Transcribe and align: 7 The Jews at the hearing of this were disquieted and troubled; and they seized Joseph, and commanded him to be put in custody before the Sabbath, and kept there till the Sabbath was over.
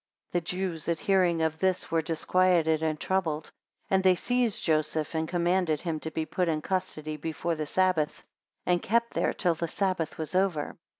7 0.29 0.29
The 0.31 0.41
Jews 0.45 0.89
at 0.89 0.97
the 0.97 1.03
hearing 1.03 1.43
of 1.43 1.59
this 1.59 1.91
were 1.91 2.01
disquieted 2.01 2.81
and 2.81 2.99
troubled; 2.99 3.51
and 3.87 4.01
they 4.01 4.15
seized 4.15 4.63
Joseph, 4.63 5.13
and 5.13 5.27
commanded 5.29 5.81
him 5.81 5.99
to 5.99 6.09
be 6.09 6.25
put 6.25 6.47
in 6.49 6.63
custody 6.63 7.17
before 7.17 7.53
the 7.53 7.67
Sabbath, 7.67 8.23
and 8.65 8.81
kept 8.81 9.13
there 9.13 9.31
till 9.31 9.53
the 9.53 9.67
Sabbath 9.67 10.17
was 10.17 10.33
over. 10.33 10.75